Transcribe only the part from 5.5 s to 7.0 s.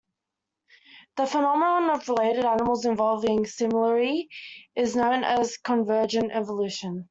convergent evolution.